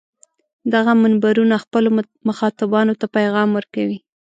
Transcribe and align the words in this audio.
دغه 0.73 0.91
منبرونه 1.03 1.55
خپلو 1.63 1.89
مخاطبانو 2.29 2.93
ته 2.99 3.05
پیغام 3.15 3.49
ورکوي. 3.53 3.97